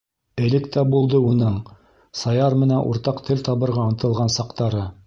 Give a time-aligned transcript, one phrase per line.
[0.45, 1.59] Элек тә булды уның
[2.23, 4.87] Саяр менән уртаҡ тел табырға ынтылған саҡтары.